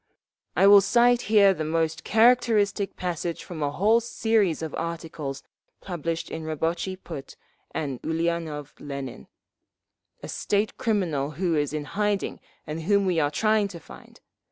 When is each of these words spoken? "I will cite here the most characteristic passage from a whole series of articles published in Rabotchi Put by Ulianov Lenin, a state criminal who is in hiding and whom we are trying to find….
"I 0.55 0.65
will 0.65 0.81
cite 0.81 1.21
here 1.29 1.53
the 1.53 1.63
most 1.63 2.03
characteristic 2.03 2.95
passage 2.95 3.43
from 3.43 3.61
a 3.61 3.69
whole 3.69 3.99
series 4.01 4.63
of 4.63 4.73
articles 4.73 5.43
published 5.79 6.31
in 6.31 6.43
Rabotchi 6.43 6.95
Put 6.95 7.35
by 7.71 7.99
Ulianov 8.01 8.71
Lenin, 8.79 9.27
a 10.23 10.27
state 10.27 10.75
criminal 10.79 11.29
who 11.37 11.53
is 11.55 11.71
in 11.71 11.85
hiding 11.85 12.39
and 12.65 12.81
whom 12.81 13.05
we 13.05 13.19
are 13.19 13.29
trying 13.29 13.67
to 13.67 13.79
find…. 13.79 14.19